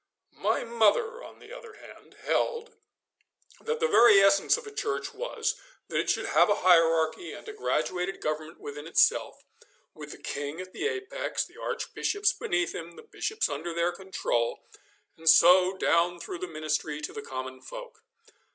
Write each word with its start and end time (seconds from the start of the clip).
My 0.41 0.63
mother, 0.63 1.23
on 1.23 1.37
the 1.37 1.53
other 1.55 1.73
hand, 1.73 2.15
held 2.23 2.75
that 3.59 3.79
the 3.79 3.87
very 3.87 4.19
essence 4.19 4.57
of 4.57 4.65
a 4.65 4.73
church 4.73 5.13
was 5.13 5.61
that 5.89 5.99
it 5.99 6.09
should 6.09 6.25
have 6.25 6.49
a 6.49 6.55
hierarchy 6.65 7.33
and 7.33 7.47
a 7.47 7.53
graduated 7.53 8.19
government 8.19 8.59
within 8.59 8.87
itself, 8.87 9.45
with 9.93 10.09
the 10.09 10.17
king 10.17 10.59
at 10.59 10.73
the 10.73 10.87
apex, 10.87 11.45
the 11.45 11.61
archbishops 11.61 12.33
beneath 12.33 12.73
him, 12.73 12.93
the 12.95 13.03
bishops 13.03 13.47
under 13.47 13.75
their 13.75 13.91
control, 13.91 14.65
and 15.17 15.29
so 15.29 15.77
down 15.77 16.19
through 16.19 16.39
the 16.39 16.47
ministry 16.47 16.99
to 17.01 17.13
the 17.13 17.21
common 17.21 17.61
folk. 17.61 18.01